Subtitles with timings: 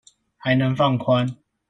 [0.39, 1.35] 還能放寬